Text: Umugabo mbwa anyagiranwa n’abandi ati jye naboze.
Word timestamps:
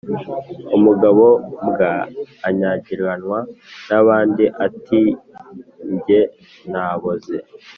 Umugabo 0.77 1.25
mbwa 1.65 1.93
anyagiranwa 2.47 3.39
n’abandi 3.89 4.43
ati 4.65 5.01
jye 6.05 6.21
naboze. 6.71 7.37